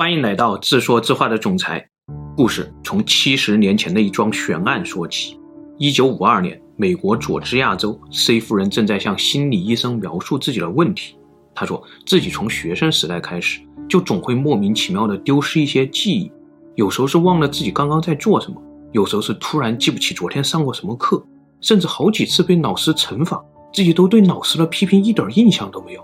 [0.00, 1.86] 欢迎来到自说自话的总裁。
[2.34, 5.38] 故事从七十年前的一桩悬案说起。
[5.76, 11.16] 一九五二年，美国佐治亚州 C 夫人正在向心理医生描述自己的问题。
[11.54, 13.60] 她说自己从学生时代开始，
[13.90, 16.32] 就总会莫名其妙地丢失一些记忆，
[16.76, 18.56] 有时候是忘了自己刚刚在做什么，
[18.92, 21.22] 有时候是突然记不起昨天上过什么课，
[21.60, 23.38] 甚至好几次被老师惩罚，
[23.70, 26.02] 自己都对老师的批评一点印象都没有。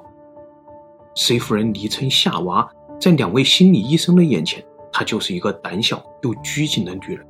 [1.15, 2.69] C 夫人昵称夏娃。
[2.99, 7.27] 在两位心理医生的眼前，她就是一个胆小又拘谨的女人。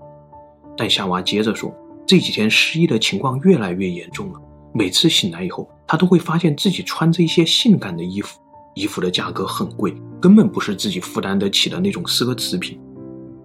[0.76, 1.74] 但夏娃接着说，
[2.06, 4.40] 这几天失忆的情况越来越严重了。
[4.72, 8.38] 每次醒来以后，她都会发现自己穿着一些性感的衣服，
[8.74, 12.78] 衣服的价格很贵，根本不是自己负担得起的那种奢侈品。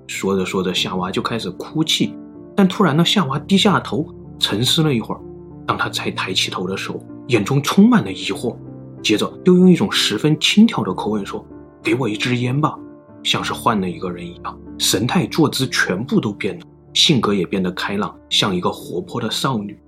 [0.08, 2.14] 说着说着，夏娃就开始哭泣。
[2.56, 4.06] 但突然呢，夏娃低下了头，
[4.38, 5.22] 沉思了一会儿。
[5.66, 8.56] 当她再抬起头的时候，眼中充满了疑惑，
[9.02, 11.44] 接着又用一种十分轻佻的口吻说。
[11.84, 12.78] 给我一支烟吧，
[13.24, 19.80] 像是换了一个人一样，神态坐姿全部都变了，性格也变得开朗，像一个活泼的少女。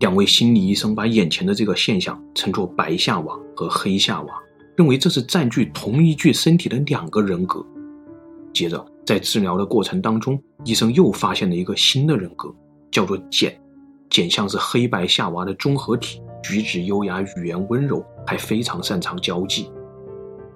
[0.00, 4.34] 两位心理医生把眼前的这个现象称作“白夏娃”和“黑夏娃”，
[4.76, 7.64] 认为这是占据同一具身体的两个人格。
[8.52, 12.52] 接着，在治疗的过程当中，医生又发现了一个新的人格，
[12.90, 13.58] 叫做“简”。
[14.10, 19.70] 简像是黑白夏娃的综合体，举止优雅，语言温柔，还非常擅长交际。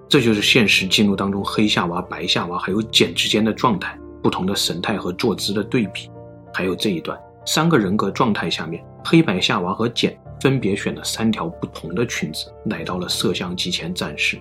[0.09, 6.09] 这就是现实记录当中黑夏娃、白夏娃还有简之间的状态，不同的神态和坐姿的对比。
[6.53, 14.39] 还有这一段，三个人格状态下面，黑白夏娃和简分别选了三条不同的裙子，来到了摄像机前展示。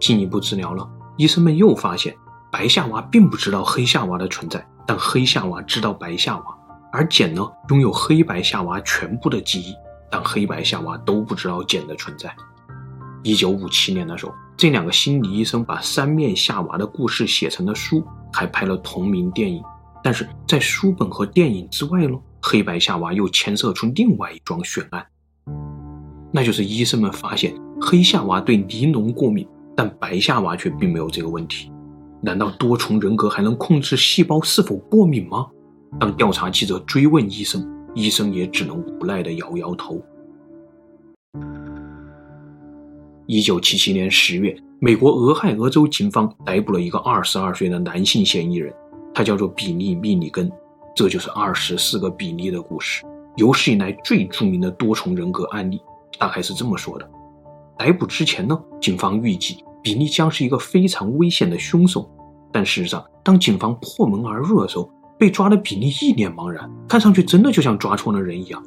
[0.00, 2.12] 进一步治疗了，医生们又发现，
[2.50, 6.44] 白夏娃并不知道黑夏娃的存在，但黑夏娃知道白夏娃，
[6.92, 9.74] 而简呢，拥有黑白夏娃全部的记忆，
[10.10, 12.34] 但黑白夏娃都不知道简的存在。
[13.22, 19.62] 一九五七年的时候，这两个心理医生把三面夏娃的故事写成了书，还拍了同名电影。
[20.02, 25.06] 但是在书本和电影之外呢，黑白夏娃又牵涉出另外一桩悬案，
[26.32, 29.46] 那就是医生们发现黑夏娃对尼龙过敏，
[29.76, 31.70] 但白夏娃却并没有这个问题。
[32.20, 35.46] 难道多重人格还能控制细胞是否过敏吗？
[36.00, 40.02] 当调查记者追问医生，医生也只能无奈地摇摇头。
[43.32, 48.70] 一九七七年十月，美国俄亥俄州警方逮捕了一个二十二岁的男性嫌疑人，
[49.14, 50.52] 他叫做比利·密里根。
[50.94, 53.06] 这就是二十四个比利的故事，
[53.36, 55.80] 有史以来最著名的多重人格案例。
[56.18, 57.10] 大概是这么说的：
[57.78, 62.06] 逮捕之前呢，警方预计比利将是一个非常危险的凶手，
[62.52, 68.62] 但事实上，当警方破门而入的时候，被抓的比利一脸茫然，看上去真的就像抓错了人一样。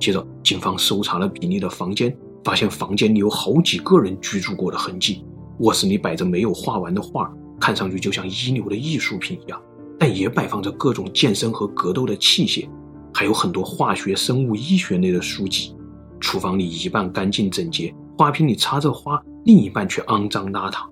[0.00, 2.12] 接着，警方搜查了比利的房间。
[2.48, 5.22] 发现房间里有好几个人居住过的痕迹，
[5.58, 9.62] 卧室里摆着没有画完的画，看上去就像一流的艺术品一样，
[9.98, 12.66] 但也摆放着各种健身和格斗的器械，
[13.12, 15.76] 还有很多化学、生物、医学类的书籍。
[16.20, 20.88] 厨房里一半干净整洁，花瓶里插着花，另一半却肮脏邋遢。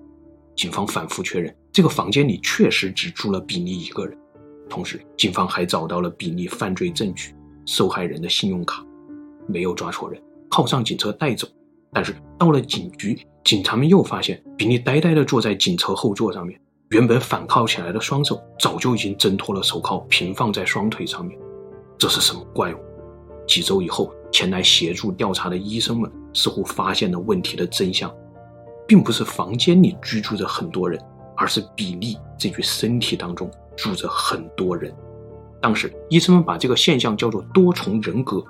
[0.55, 4.15] 警方反复确认，这个房间里确实只住了比利一个人。
[4.69, 7.33] 同时，警方还找到了比利犯罪证据，
[7.65, 8.85] 受害人的信用卡，
[9.47, 10.21] 没有抓错人。
[10.49, 11.47] 靠上警车带走，
[11.91, 16.59] 但是到了警局，警察们又发现比利呆呆地坐在警车后座上面，
[16.89, 21.37] 原本反铐起来的双手早就已经挣脱了手铐，平放在双腿上面。
[21.97, 22.77] 这是什么怪物？
[23.47, 28.13] 几周以后，前来协助调查的医生们似乎发现了问题的真相，
[28.87, 31.01] 并不是房间里居住着很多人，
[31.35, 34.93] 而是比利这具身体当中住着很多人。
[35.61, 38.43] 当时，医生们把这个现象叫做多重人格。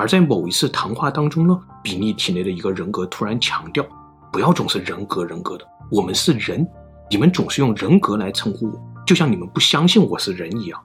[0.00, 3.86] 而在某一次谈话当中呢，比利体内的一个人格突然强调
[4.32, 6.66] ：“不要总是人格人格的，我们是人，
[7.10, 10.82] 你们总是用人格来称呼我，就像你们不相信我是人一样。”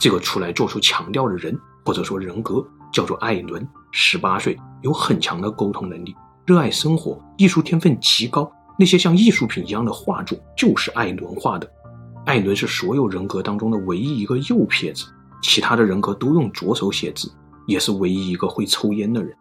[0.00, 1.54] 这个出来做出强调的人
[1.84, 6.16] 或者说人格叫做艾伦，十八岁，有很强的沟通能力，
[6.46, 8.50] 热爱生活，艺术天分极高。
[8.78, 11.70] 那些像艺术品一样的画作就是艾伦画的。
[12.24, 15.04] 艾伦是所有人格当中的唯一一个右撇子，
[15.42, 17.30] 其他的人格都用左手写字。
[17.68, 19.32] 也是唯一一个会抽烟的人。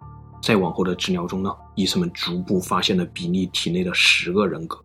[0.43, 4.77] 在往后的治疗中呢，医生们逐步发现了比利体内的十个人格。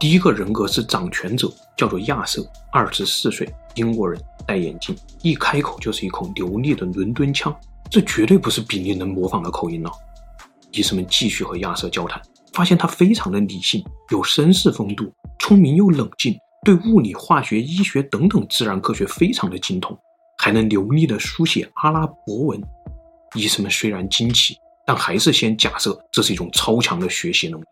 [0.00, 7.54] 第一个人格是掌权者，叫做亚瑟，二十四岁，英国人，戴眼镜，一开口就是一口流利的伦敦腔，
[7.90, 9.92] 这绝对不是比利能模仿的口音了。
[10.70, 12.20] 医生们继续和亚瑟交谈，
[12.52, 16.34] 发现他非常的理性，有绅士风度，聪明又冷静，
[16.64, 19.96] 对物理、化学、医学等等自然科学非常的精通。
[20.42, 22.60] 还能流利地书写阿拉伯文，
[23.36, 27.64] 医生们虽然惊奇，但还是先假设这是一种超强的学习能力。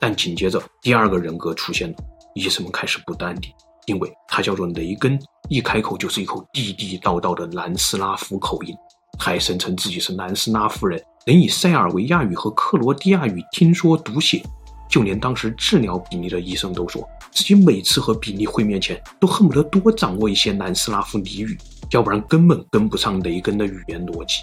[0.00, 1.96] 但紧接着第二个人格出现了，
[2.34, 3.52] 医生们开始不淡定，
[3.84, 5.20] 因为他叫做雷根，
[5.50, 8.74] 一开口就是一口地地道道的南斯拉夫口音，
[9.18, 14.42] 还声称自己是南斯拉夫人，能以塞尔维亚语和克罗地亚语听说读写。
[14.88, 21.54] 就连当时治疗比利的医生都说，自己每次和比利会面前，都恨不得多掌握一些南斯拉夫俚语，
[21.90, 24.40] 要不然根本跟不上雷根的语言逻辑。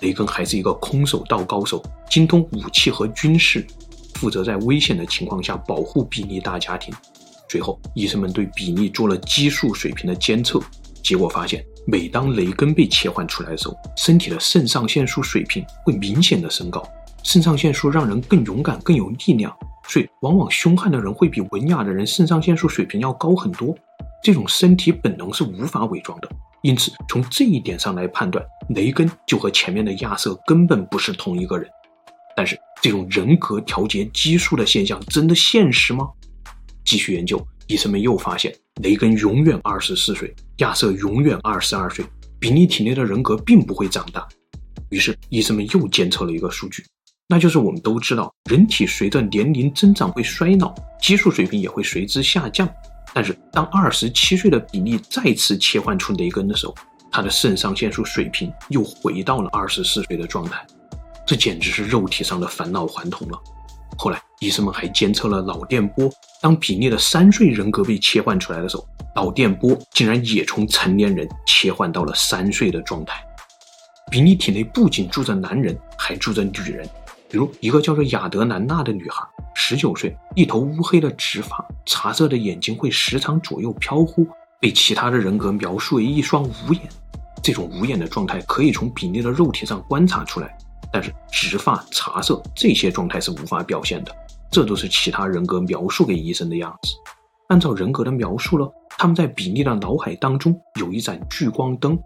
[0.00, 3.66] 雷根还是一个空手道高手，精通武器和军事，
[4.14, 6.94] 负责在危险的情况下保护比利大家庭。
[7.48, 10.60] 随后，医生们对比利做了激素水平的监测，
[11.02, 16.80] 结果发现，每当雷根被切换出来的时候，身体的肾上腺素水平会明显的升高。
[17.22, 19.54] 肾上腺素让人更勇敢、更有力量。
[19.88, 23.76] 所以，往往凶悍的人会比文雅的人肾上腺素水平要高很多。
[24.22, 26.28] 这种身体本能是无法伪装的。
[26.62, 31.68] 因此，从这一点上来判断，雷根就和前面的亚瑟根本不是同一个人。
[32.36, 36.08] 但是，这种人格调节激素的现象真的现实吗？
[36.84, 42.04] 继续研究，医生们又发现，雷根永远二十四岁，亚瑟永远二十二岁，
[42.38, 44.28] 比利体内的人格并不会长大。
[44.90, 46.84] 于是，医生们又监测了一个数据。
[47.30, 52.68] 那就是我们都知道，人体随着年龄增长会衰老，激素水平也会随之下降。
[53.14, 56.74] 但是，当二十七岁的比利再次切换出雷根的时候，
[57.08, 60.66] 他的肾上腺素水平又回到了二十四岁的状态。
[61.24, 63.38] 这简直是肉体上的返老还童了。
[63.96, 66.10] 后来，医生们还监测了脑电波，
[66.42, 68.84] 当比利的三岁人格被切换出来的时候，
[69.14, 73.22] 脑电波竟然也从成年人切换到了三岁的状态。
[74.10, 76.88] 比利体内不仅住着男人，还住着女人。
[77.30, 79.24] 比如一个叫做亚德兰娜的女孩，
[79.54, 84.26] 十九岁，一头乌黑的直发，茶色的眼睛会时常左右飘忽，
[84.60, 86.82] 被其他的人格描述为一双无眼。
[87.40, 90.58] 这种无眼的状态可以从比利的肉体上观察出来，
[90.92, 94.12] 但是直发、茶色这些状态是无法表现的，
[94.50, 96.94] 这都是其他人格描述给医生的样子。
[97.46, 98.68] 按照人格的描述了，
[98.98, 101.96] 他们在比利的脑海当中有一盏聚光灯，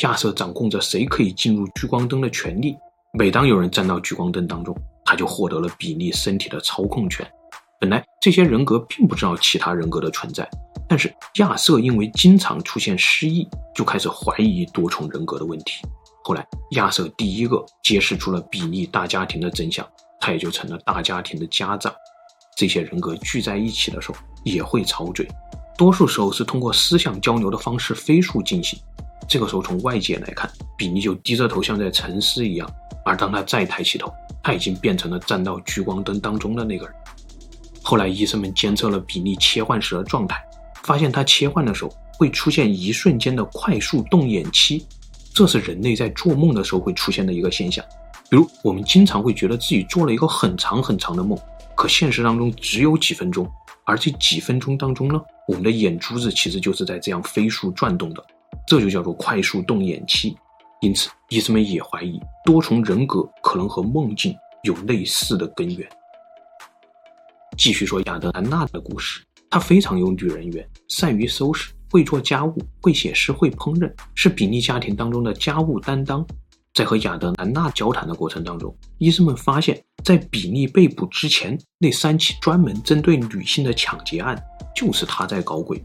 [0.00, 2.76] 亚瑟掌控着谁可以进入聚光灯的权利。
[3.16, 7.24] 每当有人站到聚光灯当中，他就获得了比利身体的操控权。
[7.78, 10.48] 本来这些人格并不知道其他人格的存在，
[10.88, 15.86] 但是亚瑟因为经常出现失忆，就开始怀疑多重人格的问题。
[16.24, 19.86] 后来亚瑟第一个揭示出了比利大家庭的真相，
[20.18, 21.94] 他也就成了大家庭的家长。
[22.56, 25.24] 这些人格聚在一起的时候也会吵嘴，
[25.78, 28.76] 多数时候是通过思想交流的方式飞速进行。
[29.28, 32.70] 这个时候从外界来看，比利就低着头像在沉思一样。
[33.04, 34.12] 而当他再抬起头，
[34.42, 36.94] 他已经变成了站到聚光灯当中的那个人。
[37.82, 40.42] 后来，医生们监测了比利切换时的状态，
[40.82, 44.86] 发现他切换的时候会出现一瞬间的快速动眼期，
[45.34, 47.84] 这是人类在做梦的时候会出现的一个现象。
[48.30, 51.38] 比如，我们经常会觉得自己做了一个很长很长的梦，
[51.74, 53.46] 可现实当中只有几分钟，
[53.84, 58.24] 而这几分钟当中呢，我们的眼珠子其实就是在这样飞速转动的，
[58.66, 60.36] 这就叫做快速动眼期。
[60.80, 64.34] 因此，医生们也怀疑多重人格可能和梦境
[64.64, 65.88] 有类似的根源。
[67.56, 76.26] 继续说亚德兰娜的故事，她非常有女人缘，善于收拾，会做家务，会写诗，会烹饪，是比利家庭当中的家务担当。
[76.74, 84.36] 在和亚德兰娜交谈的过程当中，医生们发现，在比利被捕之前，那三起专门针对女性的抢劫案，
[84.74, 85.80] 就是他在搞鬼。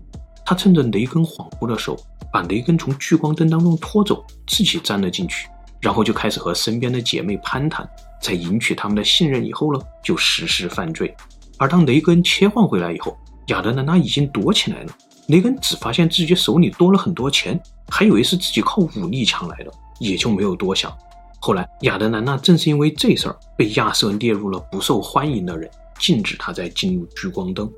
[0.50, 1.98] 他趁着雷根恍惚的时候，
[2.34, 5.48] 把雷根从聚光灯当中拖走，自己钻了进去，
[5.80, 7.88] 然后就开始和身边的姐妹攀谈，
[8.20, 11.16] 在赢取他们的信任以后呢，就实施犯罪。
[11.60, 13.16] 而当雷根切换回来以后，
[13.50, 14.92] 亚德兰娜已经躲起来了。
[15.28, 20.92] 雷根只发现自己手里多了很多钱，还以为是自己靠武力抢来的，也就没有多想。
[21.40, 27.72] 后来，亚德兰娜正是因为这事儿被亚瑟列入了不受欢迎的人，禁止他再进入聚光灯。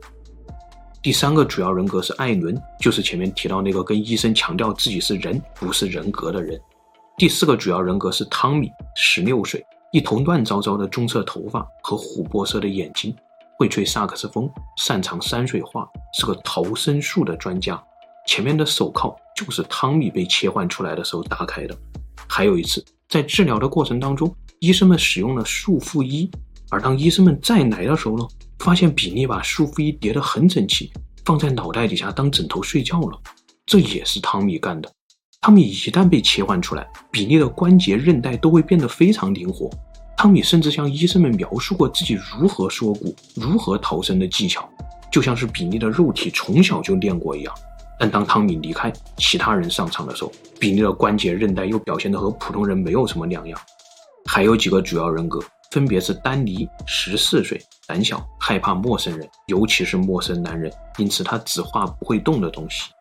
[1.04, 6.62] 第三个主要人格是艾伦，就是前面提到那个跟医生强调自己是人不是人格的人。
[7.18, 13.16] 第四个主要人格是汤米，十六岁，一头乱糟糟的棕色头发和琥珀色的眼睛，
[13.58, 17.84] 会吹萨克斯风，擅长山水画，是个逃生术的专家。
[18.28, 21.76] 前面的手铐就是汤米被切换出来的时候打开的。
[22.30, 26.30] 还有一次，在治疗的过程当中，医生们使用了束缚衣，
[26.70, 28.28] 而当医生们再来的时候呢，
[28.62, 30.92] 发现比利把束缚衣叠得很整齐，
[31.26, 33.20] 放在脑袋底下当枕头睡觉了。
[33.66, 34.90] 这也是汤米干的。
[35.42, 39.70] 汤米一旦被切换出来，比利的关节韧带都会变得非常灵活。
[40.16, 44.70] 汤米甚至向医生们描述过自己如何缩骨、如何逃生的技巧，
[45.12, 47.54] 就像是比利的肉体从小就练过一样。
[48.00, 53.60] 但当汤米离开，其他人上场的时候，比利的关节韧带又表现得和普通人没有什么两样。
[54.26, 55.40] 还有几个主要人格。
[55.72, 62.92] 分别是丹尼十四岁，胆小，害怕陌生人，尤其是陌生男人，因此他只画不会动的东西。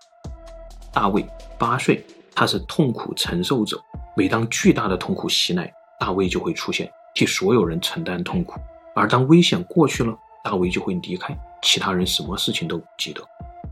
[0.92, 1.26] 大卫
[1.58, 3.76] 八岁，他是痛苦承受者，
[4.16, 8.60] 每当巨大的痛苦袭来，大卫就会出现，替所有人承担痛苦。
[8.94, 13.20] 而当危险过去了，大卫就会离开，其他人什么事情都不记得。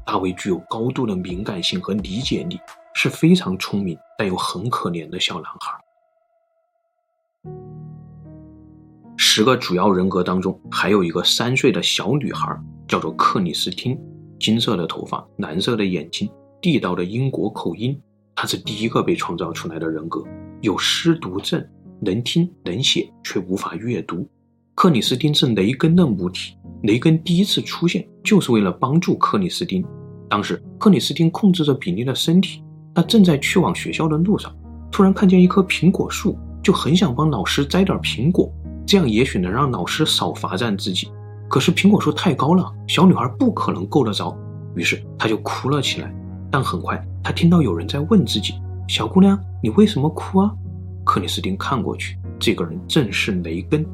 [0.04, 2.58] 大卫具有高度的敏感性和理解力，
[2.94, 5.78] 是非常聪明但又很可怜的小男孩。
[9.38, 13.96] 十个主要人格当中，还有一个三岁的小女孩，叫做克里斯汀，
[14.40, 16.28] 金色的头发，蓝色的眼睛，
[16.60, 17.96] 地道的英国口音。
[18.34, 20.24] 她是第一个被创造出来的人格，
[20.60, 21.64] 有失读症，
[22.00, 24.28] 能听能写却无法阅读。
[24.74, 29.84] 克里斯汀是雷根的母体，雷根第一次出现就是为了帮助克里斯汀。
[30.28, 32.60] 当时克里斯汀控制着比利的身体，
[32.92, 34.52] 他正在去往学校的路上，
[34.90, 38.52] 突然看见一棵苹果树，就很想帮老师摘点苹果，
[38.88, 41.10] 这样也许能让老师少罚站自己。
[41.46, 44.34] 可是苹果树太高了，小女孩不可能够得着，
[44.74, 46.10] 于是她就哭了起来。
[46.50, 48.54] 但很快她听到有人在问自己
[48.88, 50.50] ：“小姑娘，你为什么哭啊？”
[51.04, 53.84] 克里斯汀看过去，这个人正是雷根。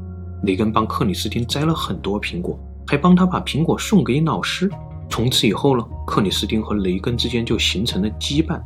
[0.44, 4.70] 雷根帮克里斯汀摘了很多苹果，还帮他把苹果送给老师。
[5.10, 8.60] 从此以后呢，克里斯汀和雷根之间就形成了羁绊。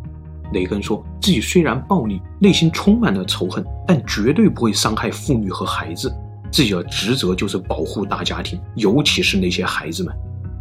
[0.52, 6.12] 雷根说自己虽然暴力，内心充满了仇恨，但绝对不会伤害妇女和孩子。
[6.50, 10.14] 自己的职责就是保护大家庭，尤其是那些孩子们。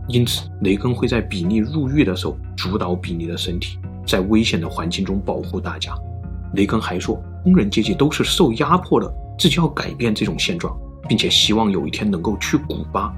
[0.08, 5.94] 因此，雷根会在比利入狱的时候主导比利的身体，在危险的环境中保护大家。
[6.54, 10.78] 雷根还说，工人阶级都是受压迫的，自己要改变这种现状。
[11.08, 13.14] 并且希望有一天能够去古巴。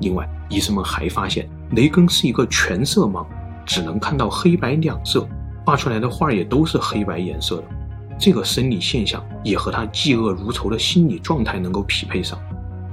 [0.00, 3.26] 另外，医生们还发现雷根是一个全色盲，
[3.66, 5.26] 只能看到黑白两色，
[5.64, 7.64] 画出来的画也都是黑白颜色的。
[8.18, 12.38] 这个生理现象也和他嫉恶如仇的心理状态能够匹配上。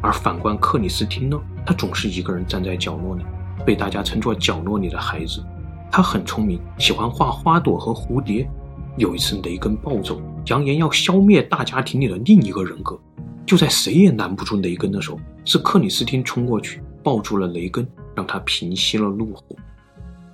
[0.02, 3.24] 而反观克里斯汀呢，他总是一个人站在角落里，
[3.66, 5.44] 被大家称作角落里的孩子。
[5.92, 8.50] 他很聪明，喜欢画花朵和蝴蝶。
[8.98, 13.00] 有一次，雷根暴走，扬言要消灭大家庭里的另一个人格。
[13.46, 19.44] 就在谁也拦不住雷根的时候，是克里斯汀冲过去抱住了雷根，让他平息了怒火。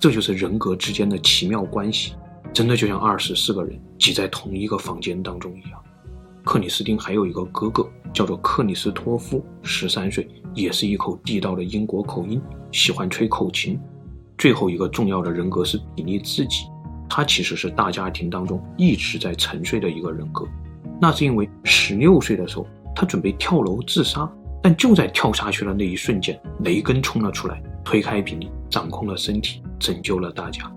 [0.00, 2.14] 这就是人格之间的奇妙关系，
[2.52, 5.80] 真的就像二十四个人挤在同一个房间当中一样。
[6.44, 12.40] 克里斯汀还有一个哥哥，叫做克里斯托夫，十三岁，也是一口地道的英国口音，
[12.72, 13.78] 喜欢吹口琴。
[14.36, 16.64] 最后一个重要的人格是比利自己，
[17.08, 20.46] 他其实是大家庭当中一直在沉睡的一个人格，
[21.00, 22.66] 那是因为十六岁的时候。
[23.00, 24.28] 他准备跳楼自杀，
[24.60, 30.68] 但就在跳下去的那一瞬间，雷根冲了出来，推开比利，掌控了身体，拯救了大家。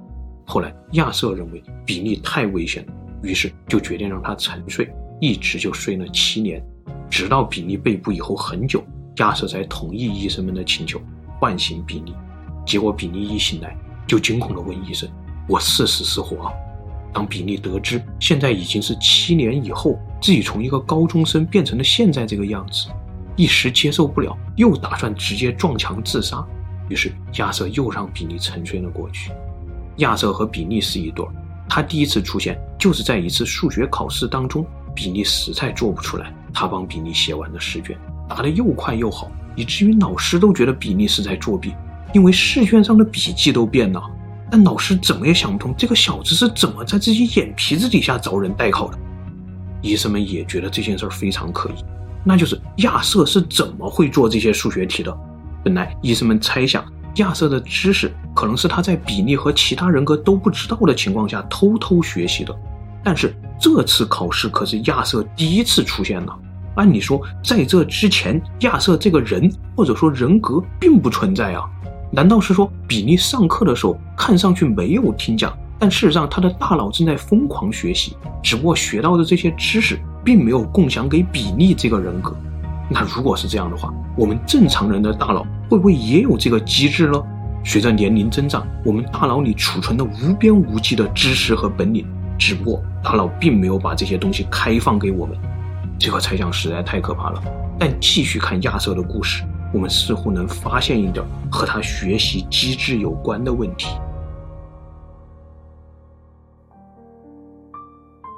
[0.51, 2.93] 后来亚瑟认为比利太危险了，
[3.24, 4.91] 于是就决定让他沉睡，
[5.22, 6.62] 一直就睡了七年，
[7.10, 8.84] 直到比利被捕以后很久，
[9.20, 11.01] 亚瑟才同意医生们的请求，
[11.39, 12.13] 唤醒比利。
[12.65, 13.74] 结果比利一醒来，
[14.05, 15.10] 就惊恐地问医生
[15.48, 16.51] ：“我是死是活啊？”
[17.13, 22.89] 当比利得知现在已经是七年以后，自己从一个高中生变成了现在这个样子，
[23.38, 26.46] 一时接受不了，又打算直接撞墙自杀。
[26.89, 29.31] 于是亚瑟又让比利沉睡了过去。
[29.98, 31.31] 亚瑟和比利是一对儿，
[31.69, 41.74] 他第一次出现就是在一次数学考试当中，比利实在做不出来，他帮比利写完了试卷，答得又快又好，以至于老师都觉得比利是在作弊，
[42.13, 44.01] 因为试卷上的笔记都变了。
[44.50, 48.98] 但老师怎么也想不通，这个小子是怎么在自己眼皮子底下找人代考的。
[49.81, 51.86] 医生们也觉得这件事非常可疑，
[52.25, 55.17] 那就是亚瑟是怎么会做这些数学题的？
[55.63, 56.83] 本来医生们猜想
[57.15, 62.56] 亚瑟的知识可能是他在比利和其他人格都不知道的情况下偷偷学习的，
[63.03, 66.38] 但是这次考试可是亚瑟第一次出现了。
[66.75, 71.63] 按理说，在这之前，亚瑟这个人或者说人格并不存在啊。
[72.13, 82.36] 难道是说比利上课的时候看上去没有听讲，但事实上他的大脑正在疯狂学习，只不过学到的这些知识并没有共享给比利这个人格？
[82.93, 87.24] 那如果是这样的话，我们正常人的大脑会不会也有这个机制呢？
[87.63, 92.05] 随着年龄增长，我们大脑里储存的无边无际的知识和本领，
[92.38, 95.38] 只不过大脑并没有把这些东西开放给我们。
[95.98, 97.41] 这个猜想实在太可怕了。
[97.79, 99.43] 但继续看亚瑟的故事。
[99.74, 103.95] 我们似乎能发现一点和他学习机制有关的问题。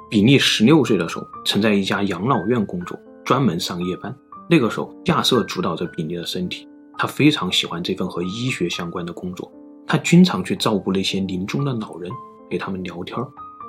[0.08, 4.14] 比利十六岁的时候，曾在一家养老院工作，专门上夜班。
[4.48, 9.50] 那个时候，亚瑟主导着比利的身体，他非常喜欢这份和医学相关的工作。
[9.86, 12.10] 他经常去照顾那些临终的老人，
[12.50, 13.16] 陪他们聊天。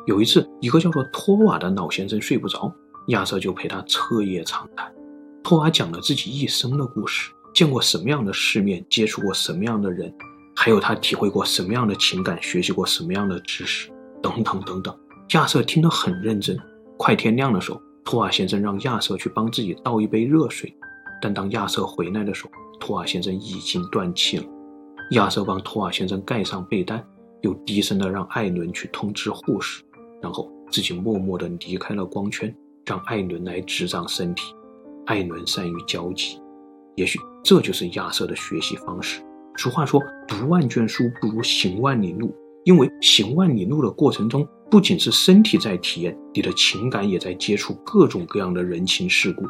[0.05, 2.73] 有一次，一个叫做托瓦的老先生睡不着，
[3.07, 4.93] 亚瑟就陪他彻夜长谈。
[5.43, 10.13] 托瓦讲了自己一生的故事，见过什么样的世面，接触过什么样的人，
[10.55, 13.89] 还有他体会过什么样的情感，学习过什么样的知识，
[14.21, 14.95] 等等等等。
[15.33, 16.57] 亚瑟听得很认真。
[16.97, 20.71] 快天亮的时候，托尔先生让亚瑟去帮自己倒一杯热水，
[21.19, 24.43] 但当亚瑟回来的时候，托尔先生已经断气了。
[25.11, 27.03] 亚瑟帮托尔先生盖上被单，
[27.41, 29.83] 又低声的让艾伦去通知护士，
[30.21, 34.53] 然后自己默默的离开了光圈，让艾伦来执掌身体。
[35.07, 36.39] 艾伦善于交际，
[36.95, 39.19] 也许这就是亚瑟的学习方式。
[39.57, 42.31] 俗话说，读万卷书不如行万里路，
[42.65, 49.43] 因为行万里路的过程中，不仅是身体在体验，你的情感也在接触各种各样的人情世故。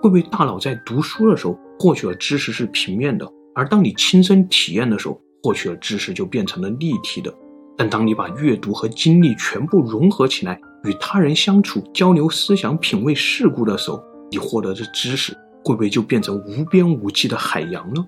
[0.00, 3.24] 会不会大脑在读书的时候获取的知识是平面的，
[3.54, 7.32] 而当你亲身体验的时候，获取的知识就变成了立体的？
[7.76, 15.32] 但当你把阅读和经历全部融合起来，与他人相处、交流思想、品味世故的时候，你获得的知识
[15.64, 18.04] 会不会就变成无边无际的海洋呢？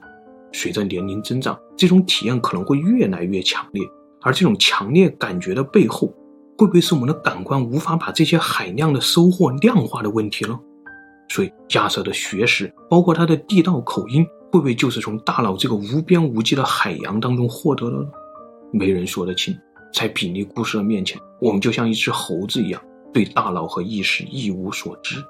[0.52, 3.83] 随着年龄增长，这种体验可能会越来越强烈，
[4.23, 6.12] 而这种强烈感觉的背后，
[6.56, 10.58] 会不会是我们的感官无法把这些海量的收获量化的问题呢？
[11.28, 18.06] 所以，亚瑟的学识，包括他的地道口音，会不会就是从大脑这个无边无际的海洋当中获得的呢？
[18.73, 19.56] 没人说得清。
[19.92, 22.82] 在比利故事的面前，我们就像一只猴子一样，
[23.12, 25.25] 对大脑和意识一无所知。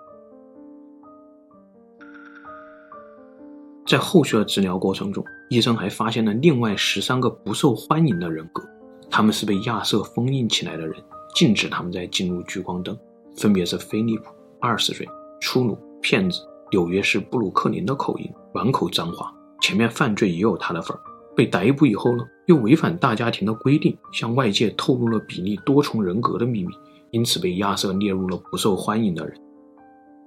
[3.87, 8.63] 在后续的治疗过程中，医生还发现了另外十三个不受欢迎的人格，
[9.11, 10.97] 他们是被亚瑟封印起来的人，
[11.35, 12.97] 禁止他们再进入聚光灯，
[13.37, 14.25] 分别是菲利普，
[14.61, 15.09] 二十岁，
[15.41, 21.01] 粗鲁、骗子，纽约市布鲁克林的口音，满口脏话，前面犯罪也有他的份儿。
[21.37, 26.73] 被逮捕以后呢，又违反大家庭的规定，向外界透露了比利多重人格的秘密，
[27.11, 29.37] 因此被亚瑟列入了不受欢迎的人。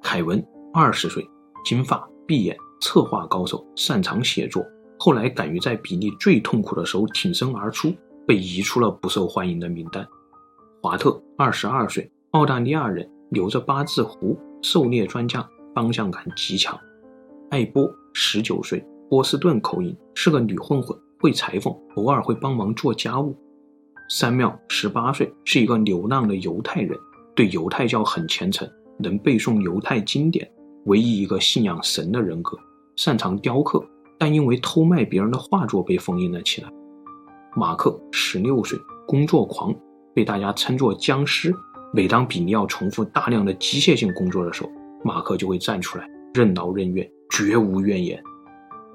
[0.03, 1.25] 凯文，二十岁，
[1.65, 2.55] 金发碧眼。
[2.79, 4.63] 策划高手，擅长写作，
[4.99, 7.91] 后来敢于在比利最痛苦的时候挺身而出，
[8.27, 10.07] 被移出了不受欢迎的名单。
[10.81, 16.79] 华特，二十二岁，澳大利亚人，留着八字胡，狩猎专家，方向感极强。
[17.49, 23.35] 艾波，十九岁，波士顿口音，是个女混混，会裁缝，偶尔会帮忙做家务。
[24.07, 26.95] 山缪，十八岁，是一个流浪的犹太人，
[27.35, 30.49] 对犹太教很虔诚，能背诵犹太经典，
[30.85, 32.55] 唯一一个信仰神的人格。
[32.95, 33.83] 擅长雕刻，
[34.19, 36.69] 但因为偷卖别人的画作被封印了起来。
[37.55, 39.73] 马克十六岁，工作狂，
[40.17, 41.53] 被大家称作僵尸。
[41.93, 44.71] 每当比利要重复大量的机械性工作的时候，
[45.03, 48.19] 马克就会站出来，任劳任怨，绝无怨言。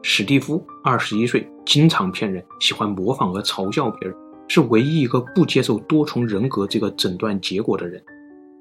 [0.02, 8.02] 史蒂夫二十一岁，经常骗人，喜欢模仿和嘲笑别人，是唯一一个不接受多重人格这个诊断结果的人。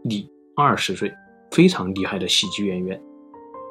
[0.04, 1.12] 李二十岁，
[1.50, 3.02] 非常厉害的喜剧演员。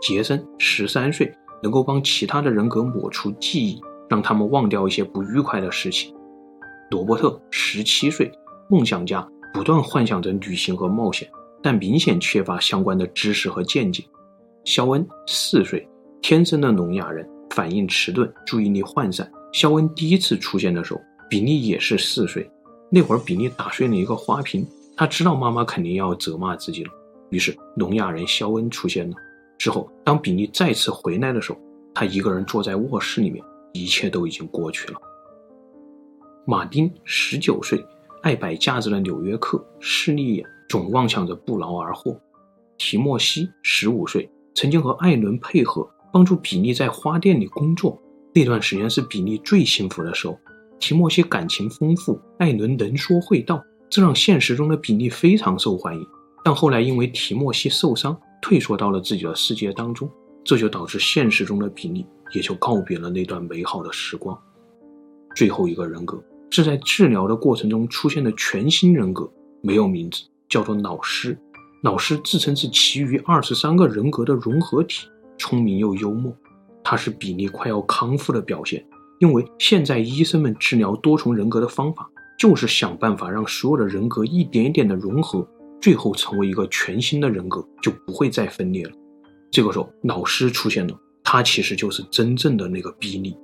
[0.03, 1.33] 杰森十三岁。
[1.63, 6.11] 能够帮其他的人格抹除记忆，让他们忘掉一些不愉快的事情。
[6.91, 8.33] 罗伯特十七岁，
[8.71, 11.29] 梦想家，不断幻想着旅行和冒险，
[11.61, 14.05] 但明显缺乏相关的知识和见解。
[14.65, 15.89] 肖恩四岁，
[16.23, 19.29] 天生的聋哑人，反应迟钝，注意力涣散。
[19.53, 22.49] 肖恩第一次出现的时候，比利也是四岁。
[22.89, 24.65] 那会儿比利打碎了一个花瓶，
[24.97, 26.91] 他知道妈妈肯定要责骂自己了，
[27.31, 29.17] 于是聋哑人肖恩出现了。
[29.59, 31.59] 之后，当比利再次回来的时候，
[31.93, 35.01] 他一个人坐在卧室里面，一切都已经过去了。
[36.47, 37.85] 马丁十九岁，
[38.23, 42.19] 爱摆架子的纽约客，势利眼，总妄想着不劳而获。
[42.77, 48.01] 提莫西十五岁，曾经和艾伦配合，帮助比利在花店里工作，
[48.35, 50.39] 那段时间是比利最幸福的时候。
[50.79, 56.07] 提莫西感情丰富，艾伦能说会道，这让现实中的比利非常受欢迎。
[56.43, 60.11] 但后来因为提莫西受伤，退缩到了自己的世界当中，
[60.43, 64.39] 这就导致现实中的比利也就告别了那段美好的时光。
[65.35, 69.31] 最后一个人格是在治疗的过程中出现的全新人格，
[69.63, 71.39] 没有名字，叫做老师。
[71.83, 75.07] 老师自称是其余二十三个人格的融合体，
[75.39, 76.37] 聪明又幽默。
[76.83, 78.85] 他是比利快要康复的表现，
[79.19, 85.47] 因为现在医生们治疗多重人格的方法，就是想办法让所有的人格一点一点的融合。
[85.81, 88.93] 最后成为一个全新的人格，就不会再分裂了。
[89.51, 93.35] 这个时候，老师出现了，他其实就是真正的那个比利。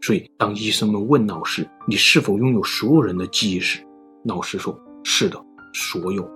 [0.00, 3.80] 所以，当医生们问老师：“你是否拥有所有人的记忆时”，
[4.24, 5.38] 老师说：“是的，
[5.74, 6.28] 所有。”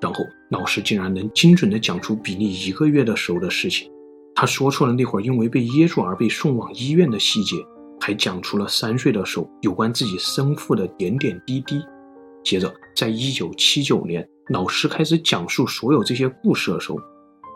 [0.00, 3.90] 然后，老师竟然能精准地讲出比利一个月的时候的事情。
[4.34, 7.56] 他说出了那会儿因为被噎住而被送往医院的细节，
[8.00, 11.80] 还讲出了三岁的时候有关自己生父的点点滴滴。
[12.42, 14.26] 接着，在一九七九年。
[14.50, 17.00] 老师开始讲述所有这些故事的时候，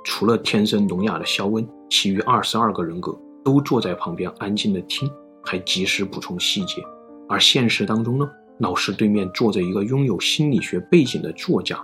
[0.04, 5.06] 除了天生聋哑的肖恩，其余二十二个人格都坐在旁边安静地听，
[5.42, 6.82] 还及时补充细节。
[7.28, 11.78] 而现实当中呢，老师对面坐着一个拥有心理学背景的作家，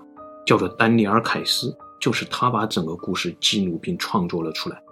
[0.47, 4.83] 叫做丹尼尔·凯斯，就是他把整个故事记录并创作了出来。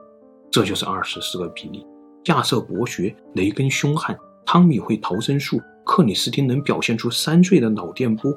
[0.50, 1.86] 这就是二十四个比例：
[2.26, 8.30] 亚瑟博学，雷根凶悍，汤米会逃生术，克里斯汀能表现出三岁的脑电波，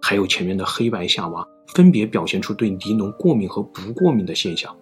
[0.00, 4.72] 还有前面的黑白夏娃，分别表现出对尼龙过敏和不过敏的现象。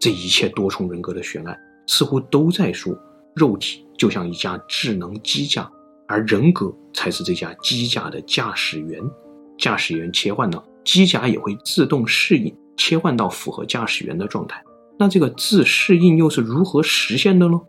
[0.00, 1.56] 这一切多重人格的悬案，
[1.86, 2.92] 似乎都在说，
[3.34, 5.70] 肉体就像一架智能机甲，
[6.06, 9.02] 而人格才是这架机甲的驾驶员。
[9.58, 14.62] 驾驶员切换了，机甲也会自动适应，切换到符合驾驶员的状态。
[14.98, 17.60] 那这个自适应又是如何实现的呢？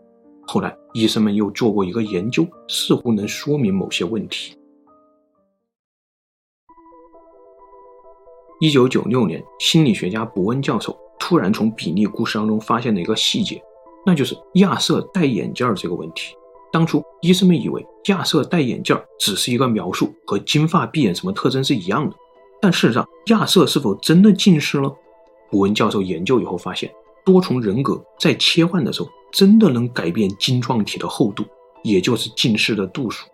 [0.46, 4.54] 后来医生们又做过一个研究，似乎能说明某些问题。
[8.60, 13.62] 一九九六年，心理学家伯恩教授突然从比利故事当中发现了一个细节，
[14.04, 16.34] 那就是亚瑟戴眼镜这个问题。
[16.72, 22.16] 当初医生们以为亚瑟戴眼镜只是一个描述，和金发碧眼什么特征是一样的。
[22.60, 24.92] 但事实上，亚瑟是否真的近视了？
[25.50, 26.92] 古文教授研究以后发现。
[27.24, 31.42] 多重人格在切换的时候，真的能改变晶状体的厚度，
[31.82, 33.26] 也就是近视的度数。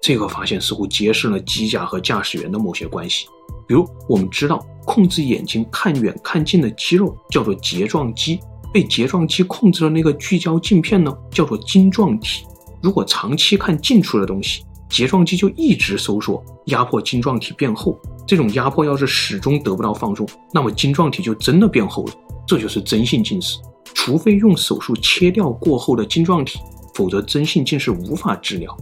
[0.00, 3.28] 这个发现似乎揭示了机甲和驾驶员的某些关系。
[3.68, 8.40] 比如，我们知道控制眼睛看远看近的肌肉叫做睫状肌，
[8.72, 12.44] 被睫状肌控制的那个聚焦镜片呢，叫做晶状体。
[12.80, 17.98] 如果长期看近处的东西，睫状肌就一直收缩，压迫晶状体变厚。
[18.26, 22.12] 这种压迫要是始终得不到放松，那么晶状体就真的变厚了。
[22.46, 23.58] 这就是真性近视，
[23.94, 26.58] 除非用手术切掉过厚的晶状体，
[26.94, 28.74] 否则真性近视无法治疗。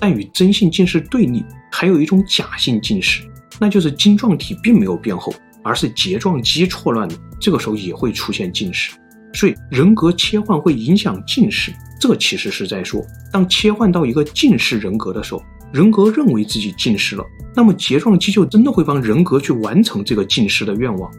[0.00, 3.22] 但与真性近视对立，还有一种假性近视，
[3.58, 5.32] 那就是晶状体并没有变厚，
[5.64, 8.92] 而是睫状肌错乱了，这个时候也会出现近视。
[9.32, 21.10] 所以人格切换会影响近视，这其实是在说，当切换到一个近视人格的时候，人格认为自己近视了，那么睫状肌就真的会帮人格去完成这个近视的愿望。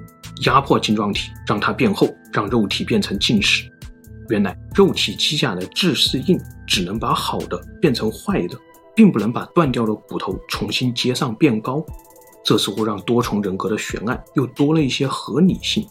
[0.45, 3.69] 压迫晶状体，让它变厚，让肉体变成近视。
[4.30, 8.58] 原来肉体机甲的自适应只能把好的变成坏的，
[8.95, 11.86] 并不能把断掉的骨头重新接上变高。
[12.45, 15.86] 这似乎让多重人格的悬案又多了一些合理性。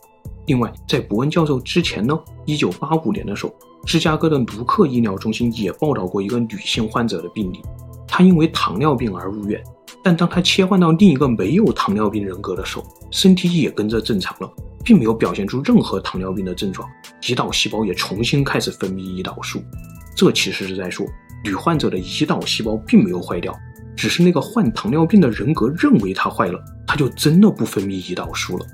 [0.49, 7.61] 另外，在伯恩教授之前呢，一九八五年的时候，芝加哥的卢克医疗中心也报道过一个女性患者的病例，
[8.07, 9.63] 她因为糖尿病而入院。
[10.03, 14.51] 但当她切换到另一个没有糖尿病人格的时候，身体也跟着正常了，
[14.83, 16.89] 并没有表现出任何糖尿病的症状，
[17.21, 19.61] 胰岛细胞也重新开始分泌胰岛素。
[20.17, 21.07] 这其实是在说，
[21.45, 23.55] 女患者的胰岛细胞并没有坏掉，
[23.95, 28.65] 只是那个患糖尿病的人格认为它坏了，它就真的不分泌胰岛素了。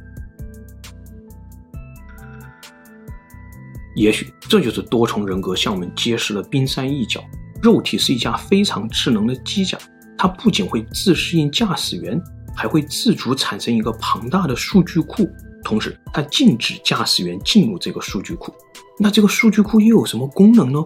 [3.94, 7.22] 也许这就是多重人格向我们揭示了冰山一角：
[7.62, 9.78] 肉体是一架非常智能的机甲。
[10.16, 12.20] 它不仅会自适应驾驶员，
[12.56, 15.28] 还会自主产生一个庞大的数据库，
[15.64, 18.52] 同时它禁止驾驶员进入这个数据库。
[18.98, 20.84] 那这个数据库又有什么功能呢？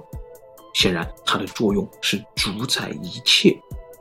[0.75, 3.51] 显然，它的作用是主宰一切。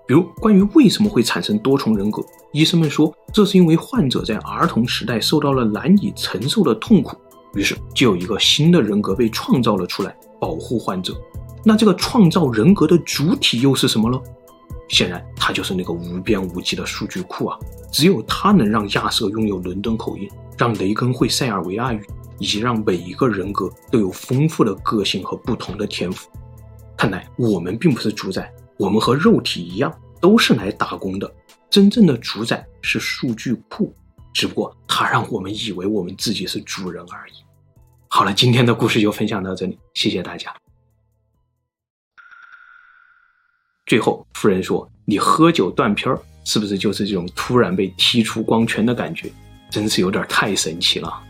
[0.08, 7.18] 比如，关于为什么会产生多重人格，医生们说，这是因为患者在儿童时代受到了难以承受的痛苦，
[7.58, 11.20] 于是就有一个新的人格被创造了出来，保护患者。
[11.66, 14.22] 那这个创造人格的主体又是什么呢？
[14.90, 17.58] 显然，他就是那个无边无际的数据库啊！
[17.92, 22.02] 只有他能让亚瑟拥有伦敦口音，让雷根会塞尔维亚语，
[22.38, 26.30] 以及让每一个人格都有丰富的个性和不同的天赋。
[26.96, 29.92] 看来，我们并不是主宰，我们和肉体一样，
[30.22, 31.30] 都是来打工的。
[31.72, 33.94] 真正的主宰是数据库，
[34.32, 37.34] 只不过它让我们以为我们自己是主人而已。
[38.10, 40.54] 好了，今天的故事就分享到这里，谢谢大家。
[43.86, 49.32] 最后，夫人说：“你喝酒断片儿，是不是就是这种突然被踢出光圈的感觉？
[49.70, 51.24] 真是有点太神奇了。”